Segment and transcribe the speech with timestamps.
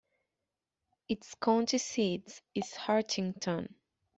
[1.09, 3.71] Its county seat is Hartington.